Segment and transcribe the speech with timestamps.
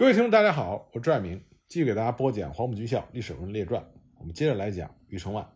[0.00, 3.82] 各位听众，大家好，我是朱爱明，继续给大家播讲《黄埔军校历史人物列传》。
[4.18, 5.46] 我们接着来讲余承万。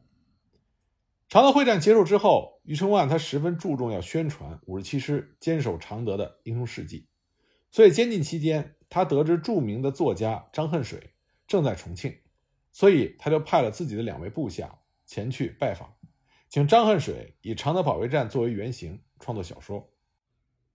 [1.30, 7.08] 常德会战结束之后，余承万他十分注重要宣传五十七师坚守常德的英雄事迹，
[7.70, 11.14] 所以监禁期间，他得知著名的作家张恨水
[11.46, 12.14] 正在重庆，
[12.70, 15.90] 所以他就派了自己的两位部下前去拜访，
[16.50, 19.90] 请张恨水以常德保卫战作为原型创作小说。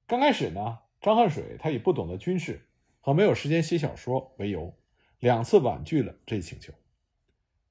[0.07, 2.65] 刚开始呢，张恨水他以不懂得军事
[3.00, 4.78] 和没有时间写小说为由，
[5.19, 6.73] 两次婉拒了这一请求。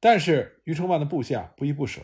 [0.00, 2.02] 但是余承万的部下不依不舍。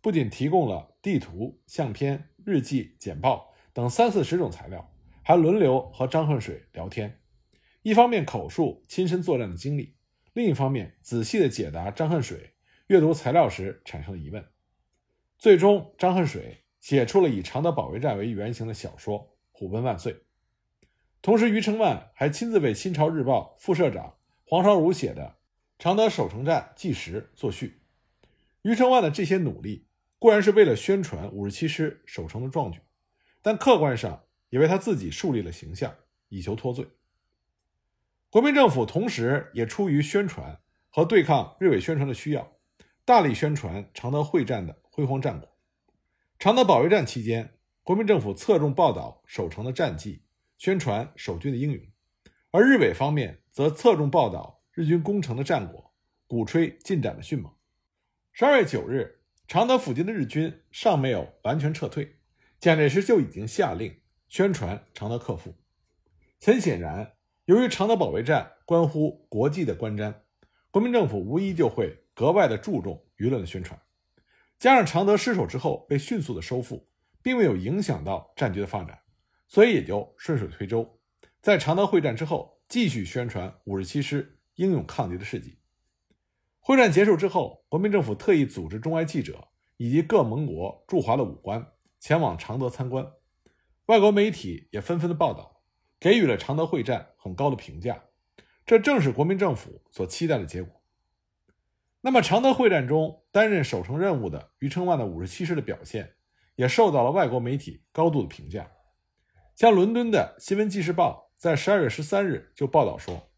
[0.00, 7.20] 不仅提供了地图、相片、日记、简报等三四十种材料，还轮流和张恨水聊天，
[7.82, 9.94] 一方面口述亲身作战的经历，
[10.32, 12.54] 另一方面仔细的解答张恨水
[12.88, 14.44] 阅读材料时产生的疑问。
[15.38, 19.20] 最终，张恨水写出了以常德保卫战为原型的小说
[19.52, 20.12] 《虎贲万岁》。
[21.22, 25.22] 同时，余承万还亲自为《新潮日报》副社长黄绍儒写的
[25.82, 27.80] 《常德守城战纪实》作序。
[28.62, 29.86] 余承万的这些努力。
[30.18, 32.78] 固然是为了宣传五十七师守城的壮举，
[33.42, 35.92] 但客观上也为他自己树立了形象，
[36.28, 36.86] 以求脱罪。
[38.30, 42.52] 国民政府同时也出于宣传和对抗日伪宣传的需要，
[43.04, 45.48] 大力宣传常德会战的辉煌战果。
[46.38, 50.22] 常德保卫战期间，国民政府侧重报道守城的战绩，
[50.62, 51.82] 宣传守军的英勇；
[52.52, 55.92] 而日伪方面则侧重报道日军攻城的战果，
[56.28, 57.52] 鼓吹进展的迅猛。
[58.30, 59.18] 十二月九日。
[59.48, 62.20] 常德附近的日军尚没有完全撤退，
[62.60, 65.52] 蒋介石就已经下令宣传常德克复。
[66.40, 67.14] 很显然，
[67.46, 70.14] 由于常德保卫战关乎国际的观瞻，
[70.70, 73.82] 国民政府无疑就会格外的注重舆论的宣传。
[74.60, 76.88] 加上常德失守之后被迅速的收复，
[77.20, 79.01] 并没有影响到战局的发展，
[79.52, 80.98] 所以也就顺水推舟，
[81.42, 85.58] 在常德会战之后继续宣传五十七师英勇抗敌的事迹。
[86.58, 91.70] 会战结束之后，国民政府特意组织中外记者以及各盟国驻华的武官
[92.00, 93.06] 前往常德参观，
[93.84, 95.60] 外国媒体也纷纷的报道，
[96.00, 98.04] 给予了常德会战很高的评价。
[98.64, 100.82] 这正是国民政府所期待的结果。
[102.00, 106.14] 那么，常德会战中担任守城任务的余承万的五十七师的表现，
[106.56, 108.72] 也受到了外国媒体高度的评价。
[109.54, 113.30] 像伦敦的新闻纪事报在十二月十三日就报道说，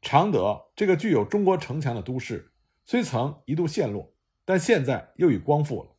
[0.00, 2.52] 常德这个具有中国城墙的都市。
[2.84, 4.12] 虽曾一度陷落，
[4.44, 5.90] 但现在又已光复了。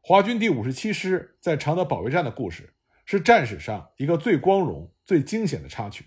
[0.00, 2.74] 华军第五十七师在常德保卫战的故事，
[3.04, 6.06] 是战史上一个最光荣、最惊险的插曲。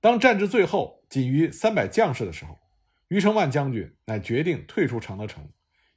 [0.00, 2.58] 当战至最后仅余三百将士的时候，
[3.08, 5.46] 余承万将军乃决定退出常德城，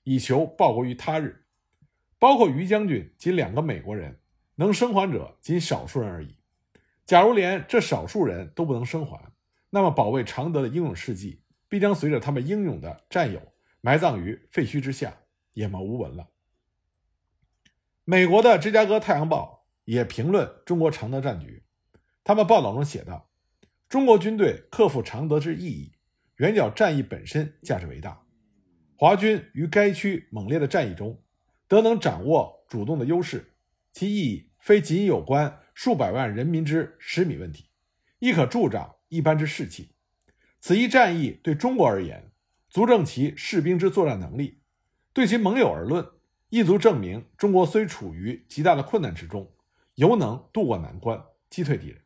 [0.03, 1.46] 以求报国于他日。
[2.19, 4.19] 包括余将军及两个美国人，
[4.59, 6.36] 能生还者仅少数人而已。
[7.06, 9.31] 假如连这少数人都不能生还，
[9.70, 11.42] 那么保卫常德的英勇事迹。
[11.70, 13.40] 必将随着他们英勇的战友
[13.80, 15.16] 埋葬于废墟之下，
[15.53, 16.28] 湮没无闻了。
[18.03, 21.64] 美国的《芝加哥太阳报》也评论中国常德战局，
[22.24, 23.30] 他们报道中写道
[23.88, 25.94] ：“中国军队克服常德之意义，
[26.38, 28.20] 远较战役本身价值为大。
[28.96, 31.22] 华军于该区猛烈的战役中，
[31.68, 33.53] 得能掌握主动的优势，
[33.94, 37.70] 其意义非仅有关数百万人民之食米问题，
[38.20, 39.96] 亦可助长一般之士气。”
[40.62, 42.31] 此一战役对中国而言，
[42.70, 44.59] 足证其士兵之作战能力；
[45.14, 46.06] 对其盟友而论，
[46.50, 49.52] 亦足证明中国虽处于极大的困难之中，
[49.96, 52.02] 犹能渡过难关，击退敌人。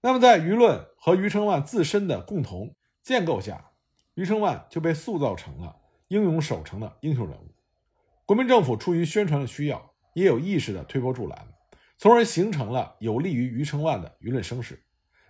[0.00, 3.72] 那么，在舆论和余承万自身的共同建构下，
[4.14, 5.76] 余承万就被塑造成了
[6.08, 7.54] 英勇守城的英雄人物。
[8.26, 11.46] 国民政府出于宣传的需要，也有意识的推波助澜，
[11.98, 14.82] 从而形成了有利于余承万的舆论声势。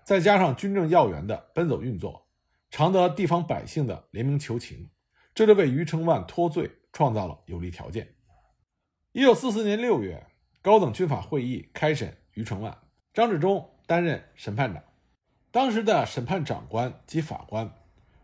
[0.04, 2.28] 再加上军政要员的奔走运作，
[2.70, 4.90] 常德地方百姓的联名求情，
[5.34, 8.14] 这就为余承万脱罪创造了有利条件。
[9.12, 10.26] 一九四四年六月，
[10.60, 12.76] 高等军法会议开审余承万，
[13.12, 14.82] 张治中担任审判长。
[15.50, 17.72] 当时的审判长官及法官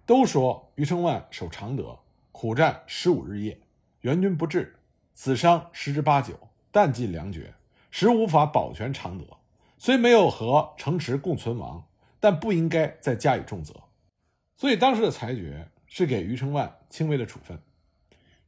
[0.05, 1.99] 都说，余承万守常德，
[2.33, 3.59] 苦战十五日夜，
[4.01, 4.81] 援军不至，
[5.15, 7.55] 死伤十之八九，弹尽粮绝，
[7.91, 9.25] 实无法保全常德。
[9.79, 11.89] 虽没有和城池共存亡，
[12.21, 13.75] 但不应该再加以重责，
[14.57, 17.59] 所以当时的裁决是给余承万轻微的处分。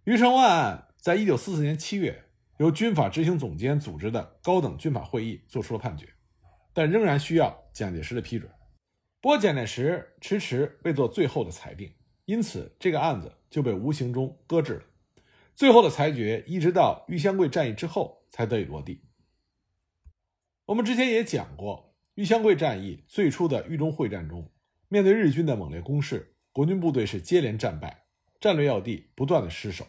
[0.05, 2.25] 余承万案在一九四四年七月
[2.59, 6.07] 由军法执行总监组织的高等军法会议作出了判决，
[6.75, 8.51] 但仍然需要蒋介石的批准。
[9.23, 11.95] 不过蒋介石迟迟未做最后的裁定，
[12.27, 14.83] 因此这个案子就被无形中搁置了。
[15.55, 19.03] 最后的裁决一直到玉香桂战役之后才得以落地。
[20.67, 24.51] 我们之前也讲过，玉香桂战役最初的豫中会战中，
[24.89, 28.05] 面对日军的猛烈攻势，国军部队是接连战败，
[28.41, 29.87] 战略要地不断的失守，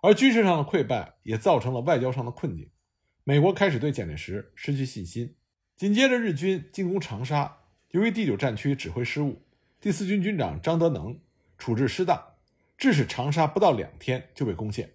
[0.00, 2.70] 而军事上的溃败也造成了外交上的困境。
[3.24, 5.36] 美国开始对蒋介石失去信心。
[5.76, 7.58] 紧接着，日军进攻长沙，
[7.90, 9.42] 由于第九战区指挥失误，
[9.80, 11.20] 第四军军长张德能
[11.58, 12.37] 处置失当，
[12.78, 14.94] 致使长沙不到两天就被攻陷。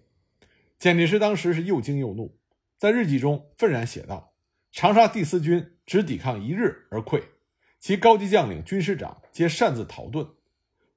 [0.78, 2.40] 蒋介石当时是又惊又怒，
[2.76, 4.34] 在日记中愤然写道
[4.72, 7.22] ：“长沙第四军只抵抗一日而溃，
[7.78, 10.30] 其高级将领、军师长皆擅自逃遁，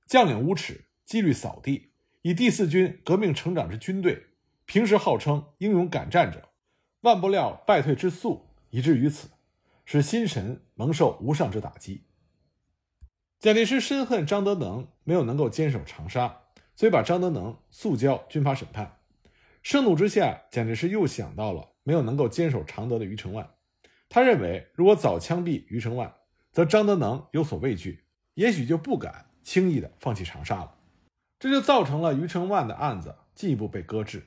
[0.06, 1.92] 将领无耻，纪律扫地，
[2.24, 4.24] 以第四军革命成长之军队，
[4.66, 6.50] 平时号称英勇敢战者。”
[7.02, 9.30] 万不料败退之速，以至于此，
[9.86, 12.06] 使心神蒙受无上之打击。
[13.40, 16.47] 蒋介石深恨张德能没有能够坚守长沙，
[16.78, 19.00] 所以把张德能速交军法审判。
[19.62, 23.56] 盛怒之下，蒋介石又想到了没有能够坚守常德的余承万。
[24.08, 26.16] 他认为，如果早枪毙余承万，
[26.54, 30.76] 则张德能有所畏惧，也许就不敢轻易的放弃长沙了。
[31.38, 34.26] 这就造成了余承万的案子进一步被搁置。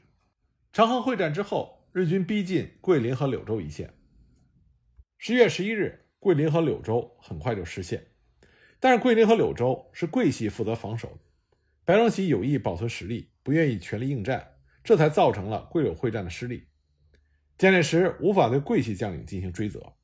[0.75, 1.79] 长衡会战之后。
[1.93, 3.93] 日军逼近桂林和柳州一线。
[5.19, 8.07] 十月十一日，桂林和柳州很快就失陷。
[8.79, 11.19] 但是桂林和柳州是桂系负责防守的，
[11.91, 14.53] 白崇禧有意保存实力，不愿意全力应战，
[14.85, 16.69] 这才造成了桂柳会战的失利。
[17.59, 19.95] 蒋介石无法对桂系将领进行追责，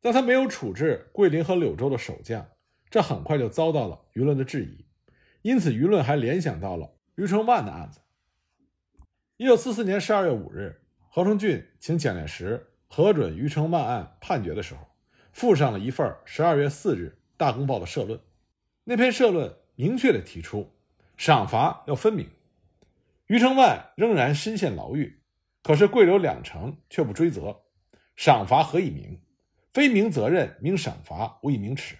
[0.00, 2.48] 但他没有处置桂林和柳州的守将，
[2.90, 4.84] 这很快就遭到了舆论的质疑。
[5.42, 8.00] 因此，舆论还联想到了余承万的案子。
[9.36, 14.80] 一九四四年十二月五日，何成俊请蒋介石核准余承万案判决的时候，
[15.32, 18.18] 附上了一份十二月四日《大公报》的社论。
[18.82, 20.70] 那篇社论明确的提出，
[21.16, 22.28] 赏罚要分明。
[23.26, 25.20] 余承万仍然身陷牢狱，
[25.62, 27.62] 可是桂柳两城却不追责，
[28.16, 29.20] 赏罚何以明？
[29.72, 31.96] 非明责任，明赏罚，无以明耻。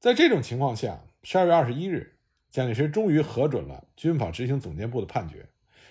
[0.00, 2.16] 在这种情况下，十二月二十一日，
[2.50, 5.48] 蒋介石终于核准了军法执行总监部的判决。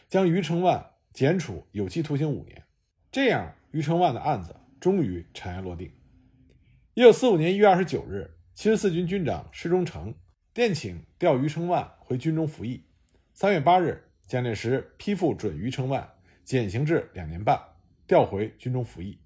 [0.10, 2.64] 将余承万减处有期徒刑五年，
[3.10, 5.90] 这样余承万的案子终于尘埃落定。
[6.94, 10.14] 一九四五年一月二十九日，七十四军军长施中诚
[10.54, 12.84] 电请调余承万回军中服役。
[13.34, 17.58] 三月八日，蒋介石批复准余承万减刑至两年半，
[18.06, 19.18] 调回军中服役。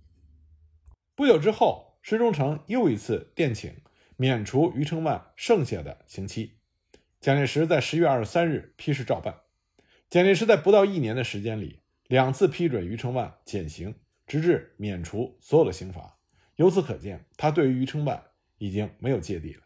[1.15, 3.73] 不久之后，施中诚又一次电请
[4.17, 6.59] 免除余承万剩下的刑期。
[7.19, 9.35] 蒋介石在十月二十三日批示照办。
[10.11, 13.95] 蒋介石在不到一年的时间里，两次批准余承万减刑，
[14.27, 16.19] 直至免除所有的刑罚。
[16.57, 18.23] 由此可见，他对于余承万
[18.59, 19.64] 已经没有芥蒂了。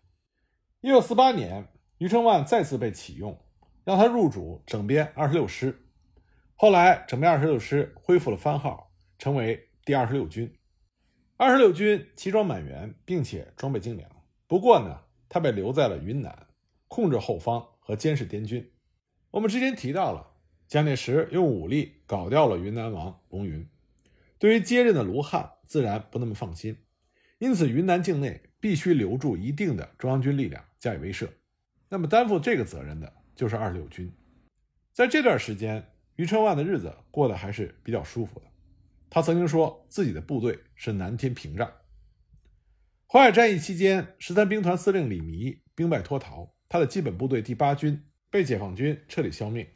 [0.81, 1.67] 一九四八年，
[1.97, 3.37] 余承万再次被启用，
[3.83, 5.77] 让他入主整编二十六师。
[6.55, 10.57] 后来，整编二十六师恢复了番号，成为第二十六军。
[11.35, 14.09] 二十六军齐装满员，并且装备精良。
[14.47, 16.47] 不过呢，他被留在了云南，
[16.87, 18.71] 控制后方和监视滇军。
[19.31, 20.27] 我们之前提到了。
[20.69, 23.67] 蒋介石用武力搞掉了云南王龙云，
[24.37, 26.77] 对于接任的卢汉自然不那么放心，
[27.39, 31.27] 因此云南境内必须留住一定的中央军力量加以威慑。
[31.89, 34.11] 那么担负这个责任的就是二十六军。
[34.93, 35.83] 在这段时间，
[36.15, 38.45] 余承万的日子过得还是比较舒服的。
[39.09, 41.71] 他曾经说自己的部队是南天屏障。
[43.07, 49.67] 淮海战役期间，十三兵团司令李弥兵败脱逃，他的基本部队第八军被解放军彻底消灭。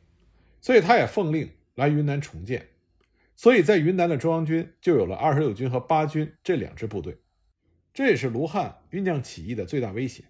[0.61, 2.69] 所以他也奉令来云南重建，
[3.35, 7.17] 所以在云南的中央军就有了二十六军和八军这两支部队，
[7.93, 10.23] 这也是卢汉酝酿起义的最大威胁。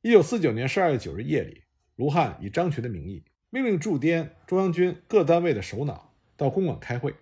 [0.00, 1.62] 一九四九年十二月九日夜里，
[1.96, 7.14] 卢汉以张群的名义命令驻滇中央军各单位的首脑到公馆开会，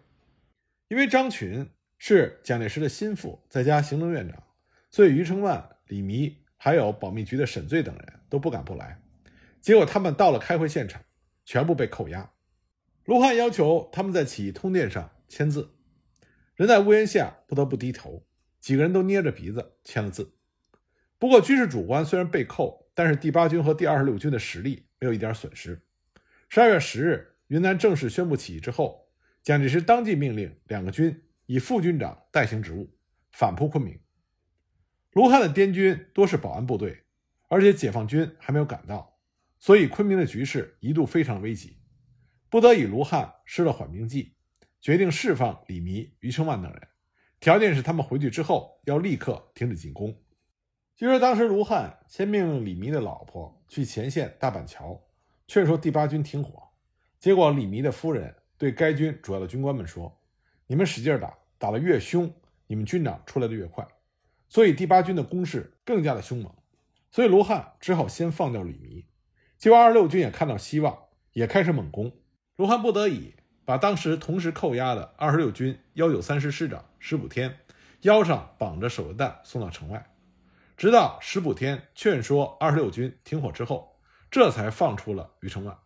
[0.89, 4.43] 因为张群是蒋介石的心腹，在家行政院长，
[4.91, 9.01] 所以余承万、李弥还有保密局的沈醉等人都不敢不来。
[9.61, 11.03] 结果他们到了开会现场。
[11.47, 12.31] 全部被扣押，
[13.07, 15.71] 卢汉要求他们在起义通电上签字，
[16.55, 18.23] 人在屋檐下不得不低头，
[18.61, 20.37] 几个人都捏着鼻子签了字。
[21.19, 25.83] 不过军事主官虽然被扣，但是第八军和第二十六军的实力没有一点损失。
[26.49, 29.09] 十二月十日，云南正式宣布起义之后，
[29.43, 32.97] 蒋介石当即命令两个军以副军长代行职务，
[33.33, 33.99] 反扑昆明。
[35.13, 37.05] 卢汉的滇军多是保安部队，
[37.49, 39.19] 而且解放军还没有赶到。
[39.59, 41.77] 所以，昆明的局势一度非常危急，
[42.49, 44.37] 不得已，卢汉施了缓兵计，
[44.81, 46.89] 决定释放李弥、余承万等人，
[47.41, 50.15] 条件是他们回去之后要立刻停止进攻。
[50.95, 55.01] 据说当时卢汉先命令李弥的老婆去前线大板桥
[55.47, 56.63] 劝说第八军停火，
[57.19, 60.21] 结果李弥的夫人对该军主要的军官们说
[60.69, 62.31] ：“你们使劲打，打得越凶，
[62.67, 63.89] 你们军长出来的越快。”
[64.51, 66.55] 所以第八军的攻势更加的凶猛。
[67.11, 69.07] 所以卢汉只好先放掉李弥。
[69.57, 72.13] 结果二十六军也看到希望，也开始猛攻。
[72.57, 77.59] 卢汉不得已把当时同时扣押的二十六军幺九三师师长石补天
[78.03, 80.07] 腰上绑着手榴弹送到城外，
[80.77, 83.99] 直到石补天劝说二十六军停火之后，
[84.31, 85.77] 这才放出了余承万，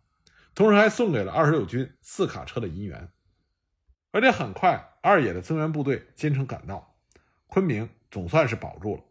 [0.54, 3.08] 同时还送给了二十六军四卡车的银元。
[4.10, 6.96] 而且很快，二野的增援部队兼程赶到，
[7.46, 9.02] 昆明总算是保住了。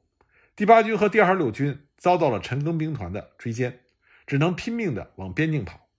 [0.55, 3.79] 第八军和第二十六军遭到了陈赓兵团的追歼，
[4.27, 5.89] 只能拼命的往边境跑。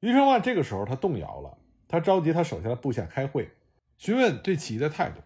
[0.00, 3.50] 余承万这个时候他动摇了，他召集他手下的部下开会，
[3.98, 5.20] 询问对起义的态度。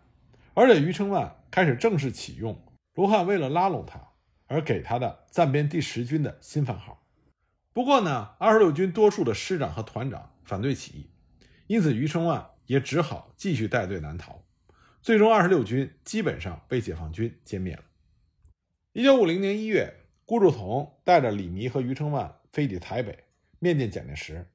[0.55, 4.01] 而且余承万开始正式启用卢汉为了拉拢他
[4.47, 7.07] 而给他的暂编第十军的新番号。
[7.73, 11.11] 不过呢，二十六军多数的师长和团长反对起义，
[11.67, 12.51] 因此余承万。
[12.67, 14.43] 也只好继续带队南逃，
[15.03, 17.83] 最终二十六军基本上被解放军歼灭了。
[18.95, 19.93] 一九五零年一月，
[20.25, 23.25] 顾祝同带着李弥和余承万飞抵台北，
[23.59, 24.47] 面见蒋介石。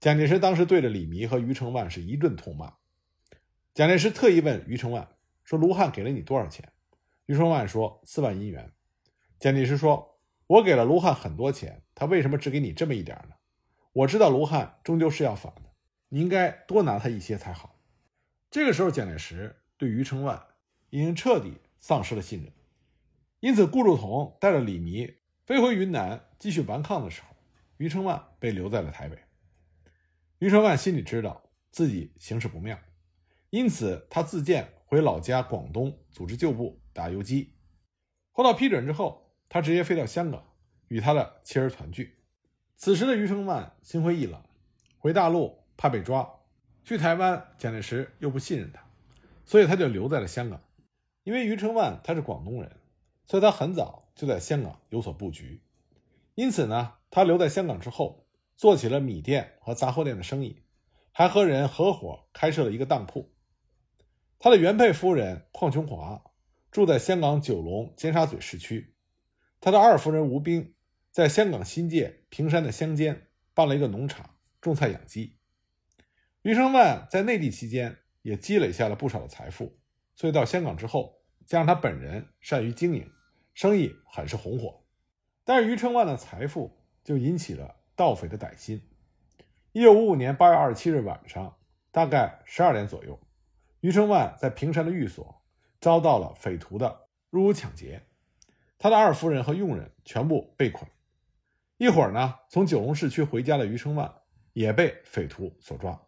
[0.00, 2.72] 蒋介石当时对着李弥和余承万是一顿痛骂。
[3.74, 5.06] 蒋介石特意问余承万
[5.44, 6.72] 说：“卢汉给了你多少钱？”
[7.26, 8.72] 余承万说：“四万银元。”
[9.38, 13.36] 蒋介石说：“我给了卢汉很多钱，他为什么只给你这么一点呢？
[13.92, 15.62] 我知道卢汉终究是要反的。”
[16.14, 17.80] 你应该多拿他一些才好。
[18.50, 20.46] 这个时候，蒋介石对余承万
[20.90, 22.52] 已经彻底丧失了信任，
[23.40, 25.10] 因此顾祝同带着李弥
[25.46, 27.34] 飞回云南继续顽抗的时候，
[27.78, 29.16] 余承万被留在了台北。
[30.38, 32.78] 余承万心里知道自己形势不妙，
[33.48, 37.54] 因此他自荐回老家广东组织旧部打游击。
[38.30, 40.44] 获到批准之后，他直接飞到香港
[40.88, 42.18] 与他的妻儿团聚。
[42.76, 44.38] 此时的余承万心灰意冷，
[44.98, 45.62] 回大陆。
[45.78, 46.30] 怕被抓，
[46.84, 48.84] 去台湾，蒋介石又不信任他，
[49.46, 50.60] 所以他就留在了香港。
[51.24, 52.76] 因为余承万他是广东人，
[53.24, 55.62] 所以他很早就在香港有所布局。
[56.34, 60.62] 因此呢，他留在香港之后，做起了米店和杂货店的生意，
[61.12, 63.31] 还和人合伙开设了一个当铺。
[64.44, 66.20] 他的原配夫人邝琼华
[66.72, 68.92] 住在香港九龙尖沙咀市区，
[69.60, 70.74] 他的二夫人吴冰
[71.12, 74.28] 在香港新界平山的乡间办了一个农场，
[74.60, 75.38] 种菜养鸡。
[76.42, 79.78] 余承万在内地期间也积累下了不少的财富，
[80.16, 83.08] 所以到香港之后，加上他本人善于经营，
[83.54, 84.82] 生意很是红火。
[85.44, 88.82] 但是余承万的财富就引起了盗匪的歹心。
[89.70, 91.56] 一九五五年八月二十七日晚上，
[91.92, 93.16] 大概十二点左右，
[93.82, 95.42] 余承万在平山的寓所
[95.80, 98.00] 遭到了匪徒的入屋抢劫，
[98.78, 100.88] 他的二夫人和佣人全部被捆。
[101.78, 104.14] 一会儿呢，从九龙市区回家的余承万
[104.52, 106.00] 也被匪徒所抓。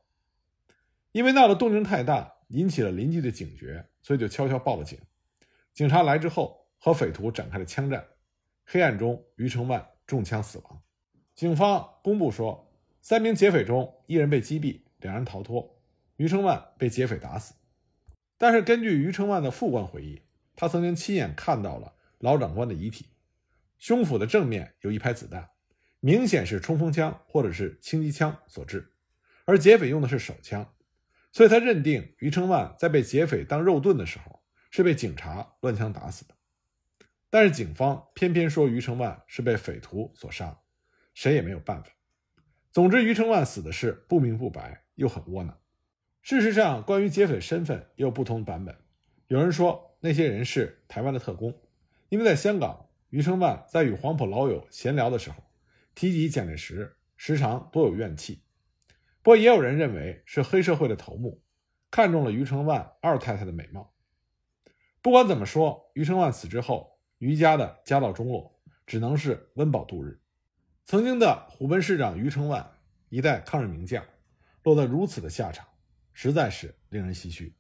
[1.11, 4.97] 因为闹得动静太大，引起了邻居的警觉，所以就悄悄报了警。
[5.73, 8.07] 警察来之后，和匪徒展开了枪战。
[8.65, 10.81] 黑暗中，余承万中枪死亡。
[11.35, 15.77] 警方公布说，三名劫匪中一人被击毙，两人逃脱，
[16.19, 17.53] 余承万被劫匪打死。
[18.37, 20.23] 但是，根据余承万的副官回忆，
[20.57, 23.09] 他曾经亲眼看到了老长官的遗体，
[23.79, 25.51] 胸腹的正面有一排子弹，
[26.01, 28.93] 明显是冲锋枪或者是轻机枪所致，
[29.45, 30.75] 而劫匪用的是手枪。
[31.33, 36.35] 所以他认定余承万在被劫匪当肉盾的时候是被警察乱枪打死的，
[37.29, 40.61] 但是警方偏偏说余承万是被匪徒所杀，
[41.13, 41.91] 谁也没有办法。
[42.71, 45.59] 总之，余承万死的事不明不白，又很窝囊。
[46.25, 48.75] 事实上，关于劫匪身份也有不同版本。
[49.27, 51.55] 有人说那些人是台湾的特工，
[52.09, 55.37] 因为在香港，余承万在与黄埔老友闲聊的时候
[55.95, 58.41] 提及蒋介石，时常多有怨气。
[59.21, 61.43] 不过，也有人认为是黑社会的头目
[61.91, 63.93] 看中了余承万二太太的美貌。
[65.03, 70.19] 不管怎么说，余承万死之后，余家的家道中落，只能是温饱度日。
[70.87, 72.67] 曾经的虎贲市长余承万，
[73.11, 74.03] 一代抗日名将，
[74.63, 75.67] 落得如此的下场，
[76.15, 77.53] 实在是令人唏嘘。